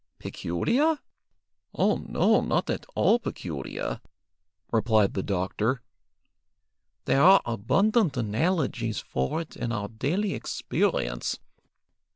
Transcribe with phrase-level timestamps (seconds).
[0.17, 0.97] "Peculiar?
[1.75, 4.01] Oh no, not at all peculiar,"
[4.71, 5.83] replied the doctor.
[7.05, 11.37] "There are abundant analogies for it in our daily experience.